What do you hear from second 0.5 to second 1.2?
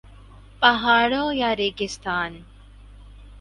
پہاڑ